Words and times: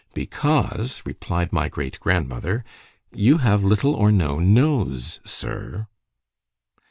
——"Because," 0.15 1.03
replied 1.05 1.53
my 1.53 1.69
great 1.69 1.99
grandmother, 1.99 2.65
"you 3.13 3.37
have 3.37 3.63
little 3.63 3.93
or 3.93 4.11
no 4.11 4.39
nose, 4.39 5.19
Sir." 5.25 5.85